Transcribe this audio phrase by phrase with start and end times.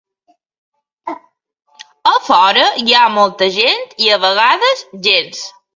[2.13, 5.51] A fora hi ha molta gent, i a vegades, gens.